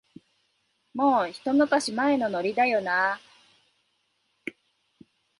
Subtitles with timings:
[0.95, 3.21] もう、ひと昔前のノリだよなあ